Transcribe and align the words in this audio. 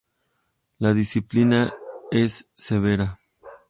La 0.79 0.95
disciplina 0.95 1.71
es 2.09 2.49
severa. 2.55 3.19